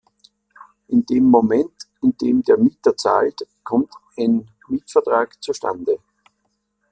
In 0.87 1.05
dem 1.05 1.25
Moment, 1.25 1.71
in 2.01 2.17
dem 2.17 2.41
der 2.41 2.57
Mieter 2.57 2.97
zahlt, 2.97 3.47
kommt 3.63 3.91
ein 4.17 4.49
Mietvertrag 4.67 5.39
zu 5.43 5.53
Stande. 5.53 5.99